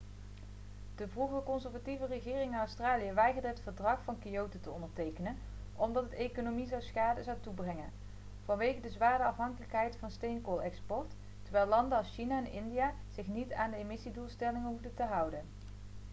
[0.95, 5.37] de vroegere conservatieve regering in australië weigerde het verdrag van kyoto te ondertekenen
[5.75, 7.91] omdat het de economie schade zou toebrengen
[8.45, 13.53] vanwege de zware afhankelijkheid van de steenkoolexport terwijl landen als china en india zich niet
[13.53, 15.43] aan de emissiedoelstellingen hoefden te houden